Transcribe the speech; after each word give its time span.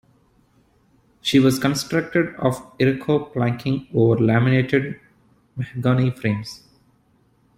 She 1.21 1.37
was 1.37 1.59
constructed 1.59 2.33
of 2.37 2.75
iroko 2.79 3.31
planking 3.31 3.87
over 3.93 4.15
laminated 4.19 4.99
mahogany 5.55 6.09
frames. 6.09 6.63